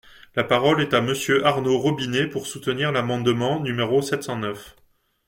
La 0.35 0.43
parole 0.43 0.81
est 0.81 0.95
à 0.95 1.01
Monsieur 1.01 1.45
Arnaud 1.45 1.77
Robinet, 1.77 2.25
pour 2.25 2.47
soutenir 2.47 2.91
l’amendement 2.91 3.59
numéro 3.59 4.01
sept 4.01 4.23
cent 4.23 4.37
neuf. 4.37 4.75